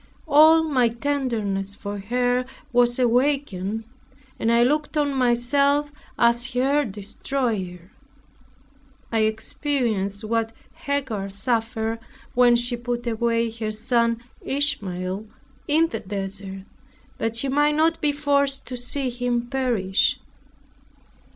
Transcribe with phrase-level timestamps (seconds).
[0.27, 3.83] All my tenderness for her was awakened,
[4.39, 7.91] and I looked on myself as her destroyer.
[9.11, 11.99] I experienced what Hagar suffered
[12.33, 15.27] when she put away her son Ishmael
[15.67, 16.63] in the desert
[17.19, 20.19] that she might not be forced to see him perish.